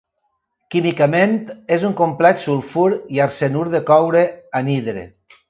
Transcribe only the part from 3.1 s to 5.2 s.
i arsenur de coure, anhidre.